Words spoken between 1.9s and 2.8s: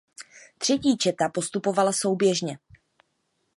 souběžně.